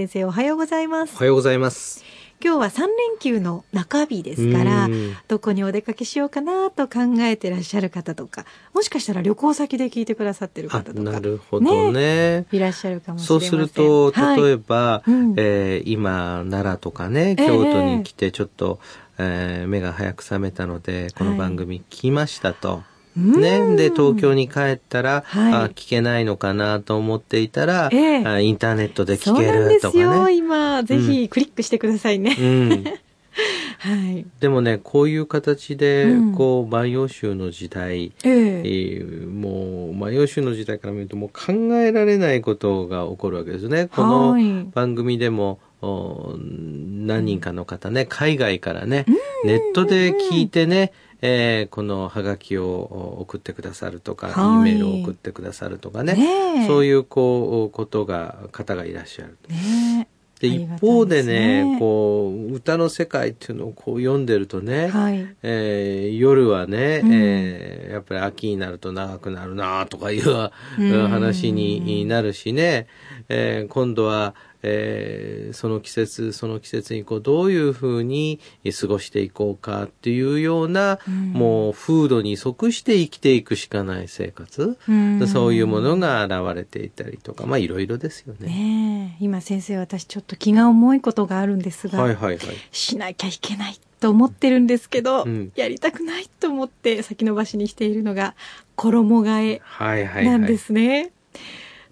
[0.00, 1.18] 先生おはようございますお。
[1.18, 2.02] はようございます。
[2.42, 2.88] 今日は3連
[3.18, 12.46] 休の中日ですからうん、どこにお出かけしようかなと考えてらっしゃる方とか、もしかしたら旅行先で聞いてくださってるあ方、とか、なるほどね。
[12.50, 13.50] いらっしゃるかもしれそうません。
[13.50, 18.80] すると、はい例えば、うんえー今、奈良とかね、ええ京都に来てちょっと、
[19.18, 22.76] えー目が早く覚めたので、この番組聞きましたと。
[22.76, 22.84] うん
[23.20, 25.52] ね、で、東京に帰ったら、はい。
[25.52, 28.24] あ聞けないのかなと思っていたら、ええ。
[28.24, 30.36] あインターネットで聞けるとすよ、かね。
[30.36, 30.82] 今。
[30.82, 32.36] ぜひクリックしてくださいね。
[32.38, 32.84] うん、
[33.78, 34.26] はい。
[34.40, 36.34] でもね、こういう形で、うん。
[36.34, 38.62] こう、万葉集の時代、ええ。
[38.64, 43.88] えーもう、万葉集の時代から見ると、もう考えられないことが起こるわけですね。
[43.94, 44.66] このはい。
[44.72, 49.06] 番組でも、お何人かの方ね、海外からね、
[49.44, 54.72] ネットで聞いてね、えーこのハガキをお送ってくださるとか、はい。
[54.72, 56.66] E メールを送ってくださるとかね、ねえ。
[56.66, 59.36] そういうこう、ことが、方がいらっしゃる。
[59.48, 60.08] ね
[60.40, 65.26] で、一方でね、ねこう、歌の世界っていうのをこう読んでるとね、はい。
[65.42, 67.12] えー夜はね、うん。
[67.12, 71.08] えーやっぱり秋になると長くなるなとかいううん。
[71.08, 72.86] 話になるしね、
[73.28, 78.38] えー今度は、えーその季節その季節にこうどういうふうに
[78.80, 88.46] 過ごしていこうかっていうような、うんもう風土に即して生きていくしかない生活、うんそういうものが現れていたりとかまあいろいろですよね。
[88.48, 92.56] ねえ今先生私ちょっと気が重いことがあるんですが、はいはいはい。
[92.72, 98.34] しなきゃいけないと思ってるんですけど、うんやりたくないと思って先延ばしにしているのが
[98.76, 100.24] 衣替えはいはいはい。
[100.26, 101.10] なんですね。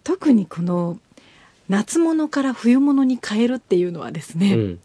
[0.04, 0.98] 特にこの
[1.68, 4.80] 夏物から冬物に変えるっていうのはですね、うん。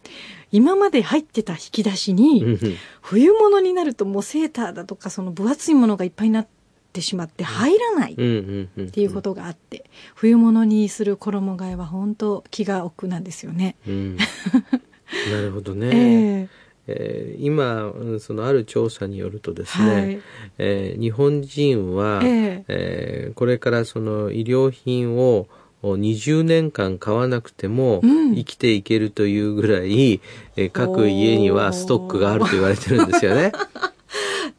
[0.52, 2.60] 今まで入ってた引き出しに、うんうん。
[3.02, 6.48] 冬物になるともうセーターだとかその分厚いものがいっぱいになっ
[6.92, 9.86] てしまって入らないっていうことがあって、
[10.16, 13.76] 冬物にする衣替えは本当気が奥なんですよね。
[13.88, 14.18] うん、
[15.32, 15.88] なるほどね。
[15.88, 16.50] え
[16.88, 17.38] え。
[17.40, 20.22] ー今うんそのある調査によるとですね、はい。
[20.58, 22.66] えー日本人は、ええ。
[22.68, 25.48] えーこれからその医療品をお
[25.84, 30.22] 20年間買わなくてもうん生きていけるというぐらい、
[30.56, 33.52] えー各家にはストックがあると言われてるんですよね。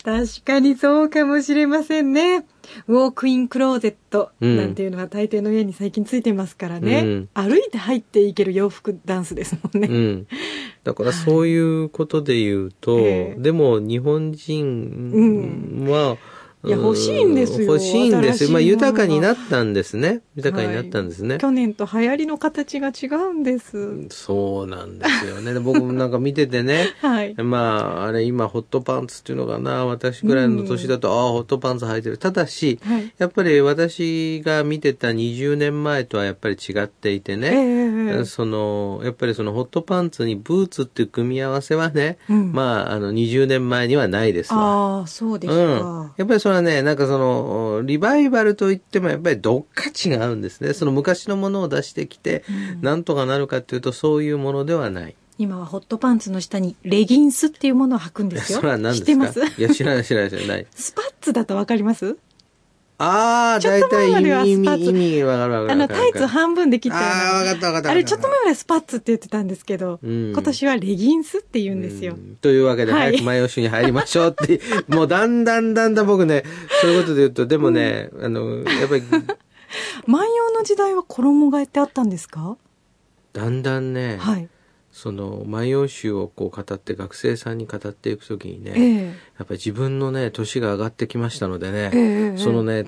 [0.04, 2.44] 確かにそうかもしれませんね。
[2.88, 7.00] ウォークインクローゼットうんなんていうのは大抵の家に最近ついてますからね。
[7.00, 9.88] うん歩いて入っていける洋服ダンスですもんね。
[9.88, 10.26] うん、
[10.84, 16.18] だからそういうことで言うと、ええでも日本人は、
[16.64, 18.50] いや欲しいんですよ欲しいんですよ。
[18.50, 20.22] まあ豊かになったんですね。
[20.34, 21.38] 豊かになったんですね。
[21.38, 24.08] 去年と流行りの形が違うんです。
[24.10, 25.52] そうなんですよね。
[25.52, 27.34] で僕もなんか見ててね、 はい。
[27.34, 32.18] まあ、あれ今ホットパンツっていうのかな、私ぐらいの年だと、ああ、ホットパンツ履いてる。
[32.18, 33.12] ただし、はい。
[33.18, 44.60] やっぱり私が見てた20年前とはやっぱり違っていてえね、えその、やっぱりそのホットパンツにブーツっていう組み合わせはね、うんまあ、あの20年前にはないですわ。
[44.60, 46.14] ああ、そうですうんか。。
[46.16, 50.72] やっぱりそれはね、なんかその、リバイバルといってもやっぱりどっか違うんですね。
[50.72, 52.44] その昔のものを出してきて、
[52.80, 55.16] なんとかなるかっていうとそういうものではない。
[55.36, 58.58] 今はホットパンツの下にレギンスっていうものを履くんですよ。
[58.60, 59.30] それは何知ですか？
[59.30, 59.60] ってます？
[59.60, 60.66] いや、知らない知らない知らない。
[60.70, 62.16] スパッツだとわかります？
[62.96, 65.88] ああ、ちょっとだいたい前までは意味、スパッツ意味、わかるわかるあの。
[65.88, 67.90] タイツ半分で切ったようなああ、わかったわかった。
[67.90, 72.14] あれちょっと前までスパッツって言ってたんですけど、うん今年はレギンスって言うんですよ。
[72.14, 76.44] うんというわけで、はい早く前押しに入りましょうって、 もうだんだんだんだん僕ね、
[76.80, 79.02] そういうことで言うと、でもね、あの、やっぱり、
[80.06, 82.56] 万葉の時代は衣替えってあったんですか？
[83.32, 84.48] だんだんね、はい。
[84.92, 92.84] その、万葉集をこう語って、学生さんに語っていくときにね、ええやっぱり自分のね、年が上がってきましたのでね、ええそのね、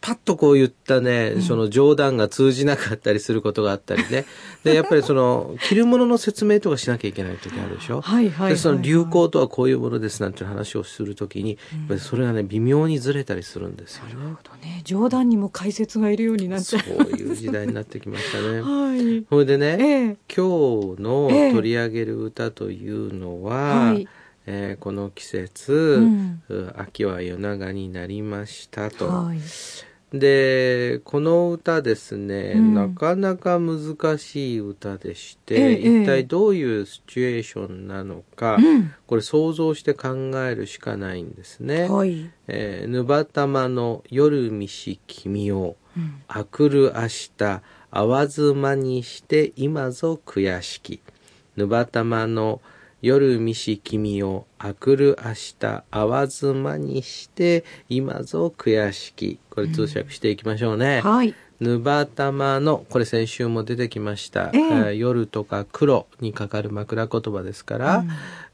[0.00, 4.24] パッとこう言ったね、その冗談が通じなかったりすることがあったりね。
[4.64, 8.00] で、やっぱりその、着るものの説明とかしなきゃいけない時あるでしょ？
[8.00, 14.04] はいはいはいはいで、その流行とはこういうものですなんていう話をするときに、やっぱりそれがね、微妙にずれたりするんですよ。
[14.04, 14.80] なるほどね。
[14.84, 18.60] 冗談にも解説がいるようになっちゃそういう時代になってきましたね。
[18.60, 18.62] う。
[18.64, 19.26] はい。
[19.28, 24.08] それでね、ええ今日のええ取り上げる歌というのは、はい
[24.46, 29.38] えーこの季節、んう秋は夜長になりましたと、はい。
[30.12, 38.92] で、この歌ですね、うんなかなか難しい歌でして、ええ一体どういうシチュエーションなのか、うん。
[39.06, 40.14] これ想像して考
[40.48, 41.88] えるしかないんですね。
[41.88, 42.30] はい。
[42.46, 46.22] えーぬばたまの夜見し君を、うん。
[46.28, 47.02] あくる明
[47.36, 51.00] 日、会わずまにして今ぞ悔しき。
[51.56, 52.75] ぬばたまの夜
[53.38, 59.38] 見し君を、あくる明日、会わずまにして今ぞ悔しき。
[59.50, 61.00] これ通訳していきましょうね。
[61.00, 61.34] はい。
[61.60, 64.50] ぬばたまの、これ先週も出てきました。
[64.52, 68.08] えええー夜とか黒にかかる枕言葉ですから、うん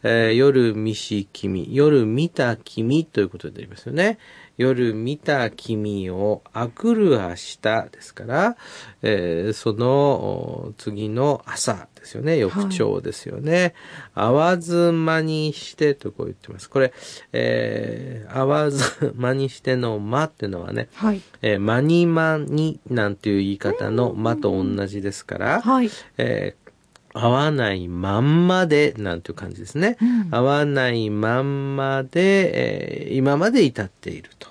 [0.04, 4.18] えー夜見し君、夜見た君ということでありますよね。
[4.56, 8.56] 夜見た君をあくる明日ですから、
[9.02, 12.38] えーそのお次の朝ですよね。
[12.38, 13.74] 翌朝ですよね。
[14.14, 16.68] 会わず間にしてとこう言ってます。
[16.68, 16.92] これ、
[17.32, 21.22] えー、会わず間にしての間っていうのはね、はい。
[21.42, 25.90] えー、マニマニなんていう言い方の間と同じですから、はい。
[26.18, 26.61] えー
[27.14, 29.96] 合わないまんまで、なんていう感じですね。
[30.00, 34.48] うん合わないまんまで、えー今まで至っていると。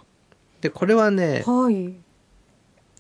[0.62, 1.94] で、これはね、はい。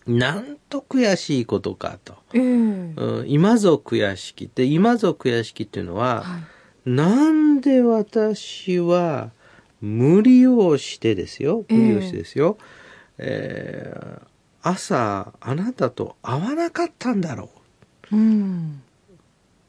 [0.08, 2.16] なんと悔しいことかと。
[2.34, 6.90] ええうん、今ぞ悔しきって、今ぞ悔しきっていうのは、はい。
[6.90, 9.30] なんで私は
[9.81, 11.66] 無理をしてですよ。
[11.69, 12.58] 無理をしてですよ。
[13.19, 14.31] えー
[14.63, 17.50] 朝、あなたと会わなかったんだろ
[18.12, 18.16] う。
[18.16, 18.84] うん。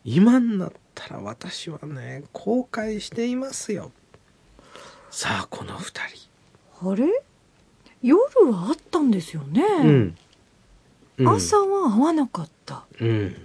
[0.04, 3.92] 今になったら私はね、後悔していますよ。
[5.10, 6.00] さあ、この二
[6.80, 7.06] あれ？
[8.02, 8.20] 夜
[8.50, 9.62] はあったんですよね。
[9.62, 9.82] 人。
[9.82, 10.16] うん。
[11.18, 12.84] うん朝は会わなかった。
[13.00, 13.36] うん。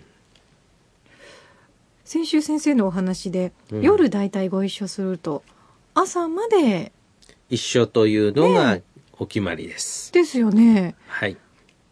[2.05, 5.43] 先週先生のお話で、うん夜大体ご一緒すると
[5.93, 6.91] 朝まで
[7.49, 8.83] 一緒というのがね
[9.19, 10.11] お決まりです。
[10.13, 11.37] ですよねはい。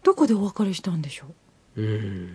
[0.02, 1.26] どこでお別れしたんでしょ
[1.76, 1.82] う？
[1.82, 2.32] うん。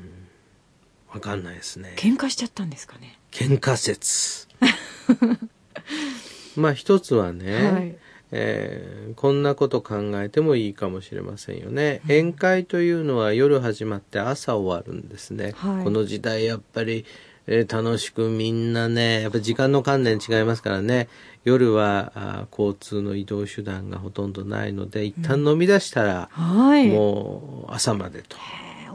[1.13, 1.95] わかんないですね。
[1.97, 4.47] 喧嘩しちゃったんですかね喧嘩説。
[6.57, 7.97] まあ一つはね、はい
[8.33, 12.01] えーこんなこと考えてもいいかもしれませんよね。
[12.05, 15.53] 宴会というのは夜始まって朝終わるんですね。
[15.57, 17.05] はいこの時代やっぱり、
[17.49, 21.09] えー楽しくみんなね、やっぱ時間の観念違いますからね、
[21.45, 28.37] 夜はあー交通の移動手段がほとんどないので、一旦飲み出したら、はいもう朝までと。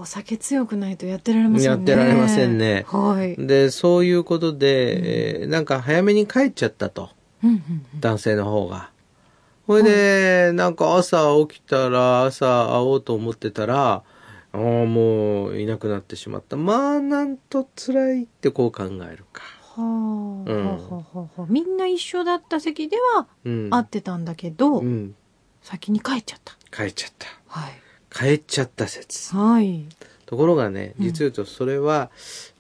[0.06, 7.10] えーお酒強くないとやってられませんねやってられませんねはい、で、そういうことで、えーなんか早めに帰っちゃったと。
[7.44, 8.92] うんうんうん男性の方が。
[9.68, 14.04] ほいで、なんか朝起きたら、朝会おうと思ってたら、あ
[14.54, 16.56] あ、もういなくなってしまった。
[16.56, 19.44] まあ、なんと辛いってこう考えるか。
[19.76, 23.70] はあ、うんはあはみんな一緒だった席ではうん。
[23.72, 25.16] 会ってたんだけど、うん。
[25.62, 27.28] 先に帰っちゃった帰っちゃった。
[27.48, 27.85] はい
[28.16, 29.36] 帰っちゃった説。
[29.36, 29.86] はい
[30.26, 32.10] ところがね、うん実を言うとそれは、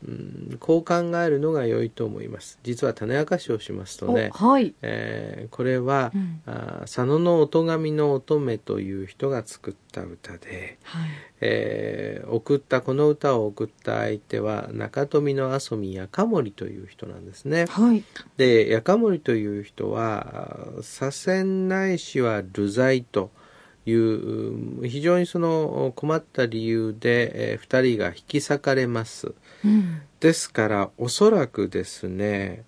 [0.07, 2.59] うん、こう考えるのが良いと思います。
[2.63, 11.09] 実は種明かしをしますとね、おはい、えーこれは、うんあー佐野の音神の乙女という人が作った歌で、はい、
[11.41, 17.65] えー送ったこの歌を送った相手は中富の阿蘇見やかもりという人なんですね。
[17.67, 18.03] はい
[18.37, 23.31] でやかもりという人は左遷ないしは流罪と
[23.85, 29.33] いううん非常にその困った理由で、えー二人が引き裂かれます。
[29.63, 32.63] うんですからおそらくですね、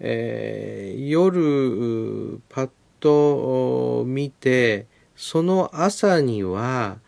[0.00, 6.98] えー夜うパッとお見てその朝には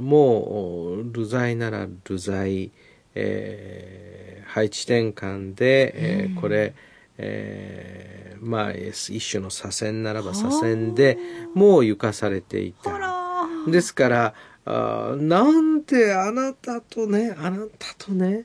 [0.00, 2.70] もう流罪なら流罪、
[3.14, 5.92] えー配置転換で、
[6.22, 6.72] えーうんこれ、
[7.18, 11.18] えーまあ一種の左遷ならば左遷で
[11.54, 12.92] もう床されていた。
[13.68, 14.34] ですから、
[14.64, 18.44] あーなんてあなたとね、あなたとね、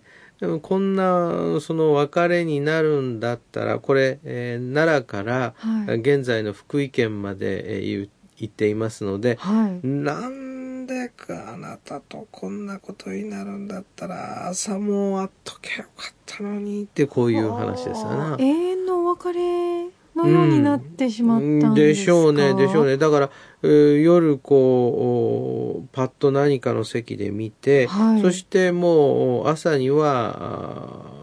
[0.64, 6.00] こんなその別れになるんだったら、これ、えー奈良から、はい。
[6.00, 8.10] 現在の福井県まで、えー言う行
[8.46, 18.42] っていますので、はいなんでかあなたとこんなことになるんだったら、朝も会っとけよかったのにってこういう話ですよなあー。
[18.44, 19.86] 永遠のお別れ
[20.16, 22.98] のようになってしまったんですか、でしょうね、でしょうね。
[22.98, 23.30] だから、
[23.64, 31.23] えー夜こう、おパッと何かの席で見て、はいそしてもう朝には、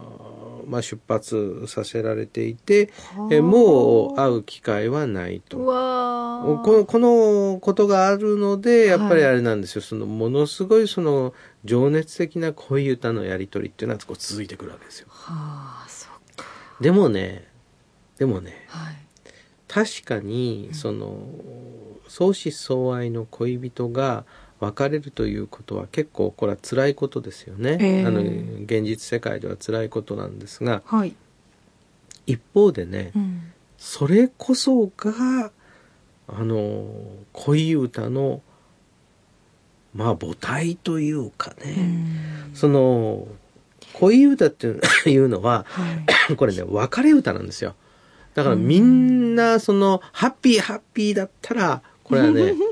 [0.70, 2.92] まあ、出発させられていて、
[3.30, 5.58] えーもう会う機会はないうと。
[5.58, 11.34] このこのことがあるので、やっぱりあれなんですよ、そのものすごいその
[11.64, 15.08] 情熱的な恋歌のやり取りっていうのはこう続いてくるわけですよ。
[15.10, 16.44] はあそっか。
[16.80, 17.48] でもね、
[18.18, 18.96] でもね、はい。
[19.66, 21.28] 確かにその
[22.08, 24.24] 相思相愛の恋人が
[24.60, 31.14] 別れるということは結構これは辛いことですよね、ええあの現実世界では辛いことなんですがはい。
[32.26, 33.52] 一方でね、うん。
[33.78, 35.50] それこそが
[36.28, 36.86] あの
[37.32, 38.42] 恋歌の
[39.94, 43.26] まあ母体というかうね、んその
[43.94, 44.66] 恋歌って
[45.10, 45.82] いう のはは
[46.30, 46.36] い。
[46.36, 47.74] これね別れ歌なんですよ
[48.34, 52.54] だからみんなそのハッピーハッピーだったらこれはね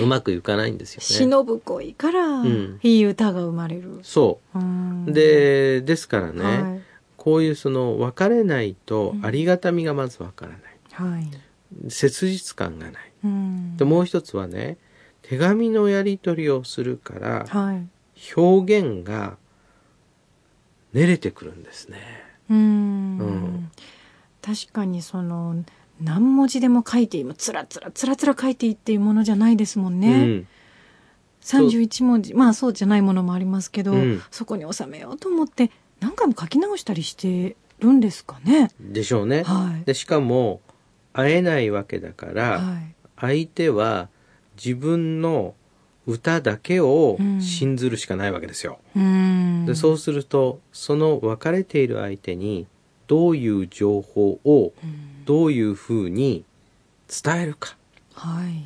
[0.00, 1.04] うまくいかないんですよね。
[1.06, 2.78] 忍ぶ恋からん。
[2.82, 4.00] いい歌が生まれる。
[4.02, 4.58] そう。
[4.58, 5.06] うん。
[5.06, 6.82] でですからね、はい。
[7.16, 10.60] こういうその別れないとありがたみがまずわからない、
[10.92, 11.90] はい。
[11.90, 13.12] 切実感がない。
[13.24, 13.76] うん。
[13.76, 14.76] でもう一つはね
[15.22, 17.88] 手紙のやり取りをするからはい。
[18.36, 19.36] 表現が
[20.92, 21.98] 練れてくるんですね。
[22.50, 22.56] うん。
[22.56, 23.70] うん。
[24.42, 25.64] 確かにその
[26.00, 30.08] 何文字でも書いていいもつらつらつらつら書いていいっていうものじゃないですもんね。
[30.08, 30.48] うん、
[31.42, 35.70] 31文字まあそうじゃないものもありますけど、うんそこに収めようと思って
[36.00, 38.70] 何回も書き直したりしてるんですかね。
[38.80, 39.84] でしょうね、はい。
[39.84, 40.60] でしかも
[41.12, 42.94] 会えないわけだから、はい。
[43.16, 44.08] 相手は
[44.56, 45.54] 自分の
[46.06, 48.78] 歌だけをうん信ずるしかないわけですよ。
[48.96, 49.66] うん。
[49.66, 52.66] でそうするとその別れている相手に
[53.06, 56.44] どういう情報をうんどういうふうに
[57.08, 57.76] 伝えるか
[58.14, 58.62] はい。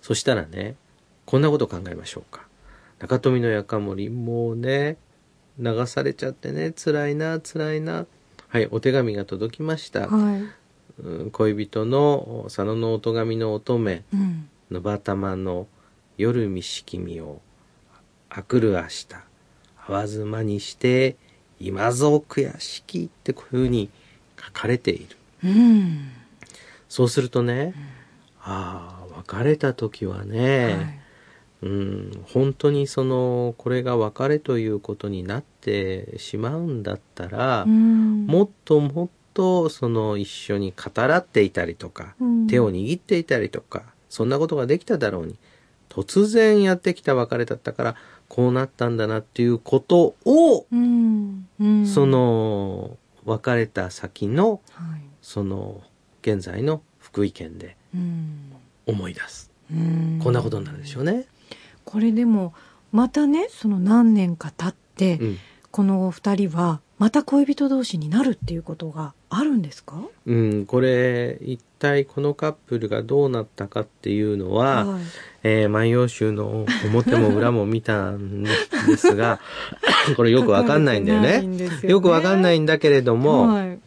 [0.00, 0.76] そしたらね
[1.26, 2.46] こんなこと考えましょうか
[2.98, 4.96] 中富のやかもりもうね
[5.58, 8.06] 流されちゃってね辛いな辛いな
[8.48, 10.42] はいお手紙が届きました、はい。
[11.02, 14.48] うん恋人の佐野の音神の乙女うん。
[14.70, 15.66] のばたまの
[16.16, 17.40] 夜見しきみを
[18.28, 21.16] あくる明日ずまにして
[21.58, 23.90] 今ぞ悔しきってこういうふうに
[24.40, 26.10] 書かれているうん。
[26.88, 27.74] そうするとね、
[28.40, 31.00] ああ別れた時はね、はい
[31.62, 45.38] うん本当にそのこれが別れということになってしまうんだったら、うんもっともっとその一緒に語らっていたりとか、うん手を握っていたりとかそんなことができただろうに
[45.88, 47.94] 突然やってきた別れだったから
[48.28, 51.48] こうなったんだなっていうことを、うん。
[51.60, 51.86] うん。
[51.86, 55.09] そ、の別れた先のはい。
[55.22, 55.82] その
[56.22, 58.52] 現在の福井県でうん。
[58.86, 60.20] 思い出す、うん。
[60.22, 61.26] こんなことになるでしょうね。
[61.84, 62.54] これでも
[62.92, 65.38] またねその何年か経って、うん。
[65.70, 70.02] このお二人はまた恋人同士になるっていうことがあるんですか？
[70.26, 75.02] うん、これ一体このカップルがどうなったかっていうのは、はい。
[75.44, 78.50] えー万葉集の表も裏も見たんで
[78.96, 79.40] すが
[80.16, 81.36] これよくわかんないんだよね。
[81.36, 81.68] よね。
[81.88, 83.78] よくわかんないんだけれども、はい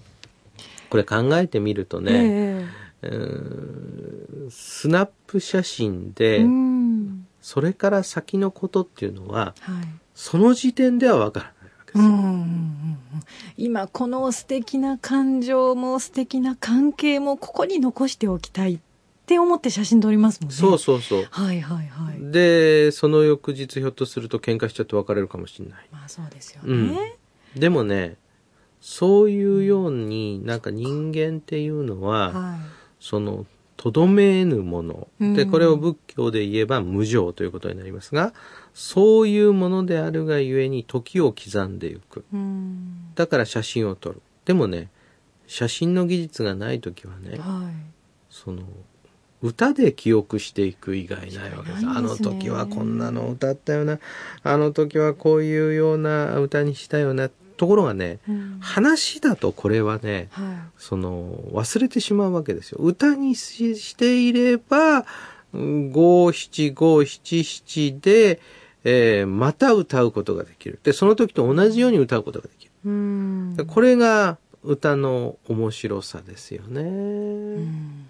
[0.93, 2.65] これ考えてみるとね、え
[3.01, 7.27] うーんスナップ写真えで、うん。
[7.41, 9.87] それから先のことっていうのははい。
[10.13, 11.97] その時点ではわからないわけです。
[11.97, 12.97] よ、うんうんうんうん。
[13.57, 18.79] 今この素敵な感情も素敵な関係もここに残しておきたいっ
[19.25, 20.55] て思って写真撮りますもんね。
[20.55, 21.27] そうそうそう。
[21.31, 22.31] はいはいはい。
[22.31, 25.87] でその翌日ひょっとすると喧嘩しちゃって別れるかもしれない。
[25.91, 26.89] まあそうですようん。
[26.89, 27.15] ね、
[27.55, 28.17] でもね
[28.85, 32.57] そういうようになんか人間っていうのは、は
[32.99, 33.45] その
[33.77, 35.07] とどめぬもの。
[35.21, 35.51] でうん。
[35.51, 38.33] これを仏教で言えば無常ということになりますが
[38.73, 42.19] そういうものであるがゆえに時を刻んでいく。
[42.19, 43.13] いうん。
[43.15, 44.21] だから写真を撮る。
[44.43, 44.89] でもね
[45.47, 47.73] 写真の技術がない時はねはい。
[48.29, 48.63] その
[49.41, 51.85] 歌で記憶していく以外ないわけです。
[51.87, 53.99] あの時はこんなの歌ったよな。
[54.43, 58.57] あの時はこういうような歌にしたよなところがねうん。
[58.59, 60.55] 話だとこれはねはい。
[60.77, 62.79] その忘れてしまうわけですよ。
[62.81, 65.05] 歌にししていれば
[65.53, 68.39] 五七五七七で、
[68.83, 70.79] えーまた歌うことができる。
[70.83, 72.71] でその時と同じように歌うことができる。
[72.85, 73.55] うん。
[73.55, 76.81] でこれが歌の面白さですよね。
[76.81, 76.85] う
[77.61, 78.05] ん。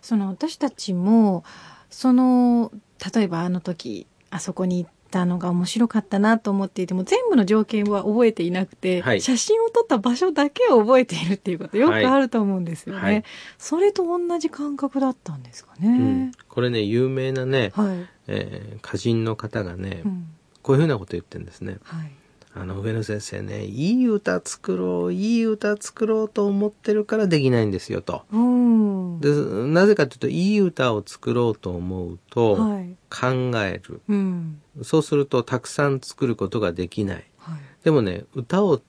[0.00, 1.44] その私たちも
[1.90, 2.72] その
[3.14, 9.20] 例えばあの時あそこに行ったのが面白かったなと思っていても全部の条件は覚えていなくて、はい。
[9.20, 13.24] 写真を撮った場所だけを覚えているっていうことよくあると思うんですよね、はい。
[13.58, 16.26] それと同じ感覚だったんですかうん。
[16.26, 20.26] ね、これね有名なね、はい、えー歌人の方がね、うん。
[20.62, 21.76] こういうふうなこと言ってるんですね。
[21.82, 22.12] はい
[22.54, 28.24] あの上野先生ねいい歌作ろういい歌作ろうと思ってるからできないんですよと。
[28.30, 29.20] うん。
[29.20, 29.30] で
[29.70, 32.96] なぜかというといい歌を作ろうと思うとはい。
[33.08, 33.28] 考
[33.60, 34.60] える、うん。
[34.82, 37.24] そうするとたくさん作ることができない。
[37.38, 37.60] はい。
[37.84, 38.82] でもね歌を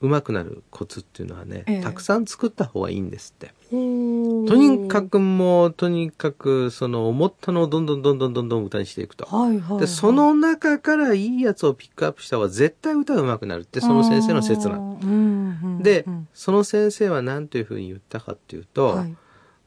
[0.00, 1.80] 上手くなるコツっていうのはね、ええ。
[1.80, 3.54] たくさん作った方がいいんですって。
[3.70, 9.24] ほとにかくもう、とにかく、その思ったのをどんどんどんどんどんどん歌にしていくと。
[9.24, 14.98] はいはい、で、その中からいいやつをピックアップした方が絶対歌が上手くなるって、その先生の説なの。
[15.02, 19.16] うんうんうんで、その先生は何というふうに言ったかっていうと、はい。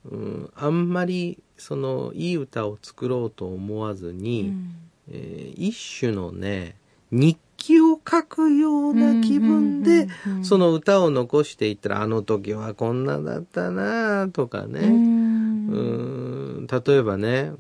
[0.10, 4.76] うん、あんまり、その、いい歌を作ろうと思わずに、うん。
[5.10, 6.76] えー一種のね、
[7.12, 10.08] 日記を書くような気分で、
[10.44, 14.88] その歌を残していったら、あの時はこんなだったなとかうね。
[14.88, 15.28] ん。
[15.68, 15.80] う
[16.62, 17.52] ん、例えばね、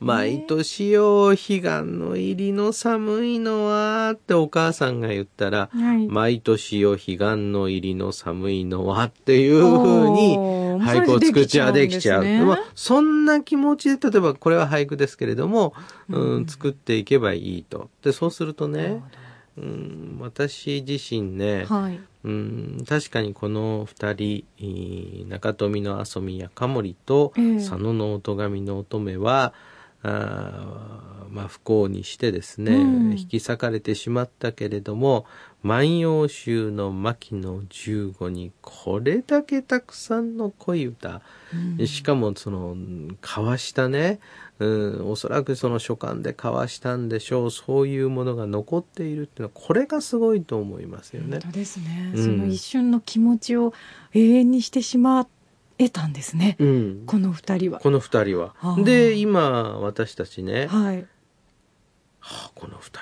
[0.00, 6.06] 毎年よ、彼岸の入りの寒いのは、ってお母さんが言ったら、はい。
[6.06, 7.18] 毎年よ、彼岸
[7.50, 12.24] の入りの寒いのはっていう風におー俳句を作っちゃう、できちゃう。
[12.24, 12.44] ね。
[12.44, 15.72] まあ、そんな気持ちで、例えばこれは俳句ですけれども、
[16.10, 16.46] うんうん。
[16.46, 17.88] 作っていけばいいと。
[18.02, 19.02] で、そうするとね、
[19.56, 21.98] うん、私自身ね、はい。
[22.24, 27.54] うん、確かにこの二人、えー中富の遊びやかもりと、ええ。
[27.56, 32.84] 佐野の音神の乙女は、あーまあ不幸にしてですね、う
[33.14, 33.18] ん。
[33.18, 35.26] 引き裂かれてしまったけれども、
[35.62, 41.22] 万葉集の牧野十五にこれだけたくさんの恋歌、
[41.78, 41.86] うん。
[41.86, 42.76] しかもその
[43.22, 44.20] 交わしたね、
[44.58, 44.66] う
[45.02, 47.50] ん、おそらくその書簡で交わしたんでしょう。
[47.50, 51.40] そういうものが残っているっていうのはこれがすごいと思いますよね。
[51.42, 51.52] 本。
[51.52, 52.24] 当ですね、うん。
[52.24, 53.74] その一瞬の気持ちを
[54.14, 55.20] 永遠にしてしま
[55.78, 57.80] えたんですね、うん、この二人は。
[57.80, 58.54] この二人は。
[58.58, 58.76] は。
[58.78, 58.82] あ。
[58.82, 61.06] で今私たちね、はい、
[62.28, 62.98] はあこの二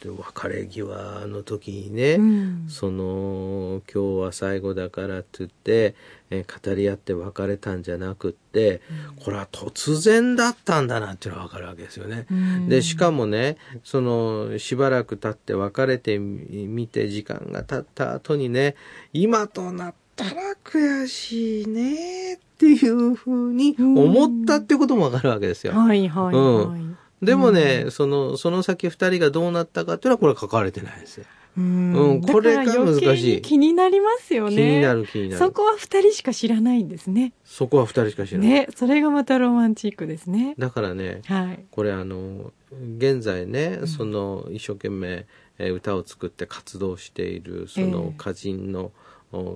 [0.00, 2.66] 人で別れ際の時にね、うん。
[2.68, 5.96] その今日は最後だからって言って、
[6.30, 8.80] えー語り合って別れたんじゃなくって、
[9.24, 12.26] これは突然だったんだなっていうのが分かるわけですよね。
[12.30, 12.68] うん。
[12.68, 18.76] でしかもねそのしばらく経って別れてみみて時間が経った後にね
[19.12, 20.30] 今となったら
[20.64, 25.72] 悔しいねっていうふうに思ったってことも分かるわけですよ。
[25.72, 26.80] はいはいはい、
[27.22, 31.24] うでもね、そのその先二人がどうなったかっていうのはこれは書かれてないですよ。
[31.56, 31.92] うん。
[31.92, 33.34] うんこれがだから余計難しい。
[33.36, 34.56] に気になりますよね。
[34.56, 35.38] 気になる気になる。
[35.38, 37.32] そこは二人しか知らないんですね。
[37.44, 38.48] そこは二人しか知らない。
[38.48, 40.54] ねそれがまたロマンチックですね。
[40.58, 41.64] だからね、はい。
[41.70, 42.52] これあの、
[42.98, 43.86] 現在ね、ん。
[43.86, 45.26] その一生懸命
[45.58, 48.92] えー歌を作って活動しているそえのえ歌人のお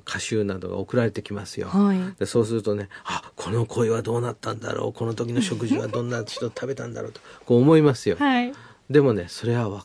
[0.04, 1.68] 歌集などが送られてきますよ。
[1.68, 8.16] はいでそうするとね、あ、この恋はどうなったんだろう、この時の食事はどんな人食べたんだろうと、こう思いますよ。
[8.16, 8.52] はい
[8.90, 9.84] でもね、それはわ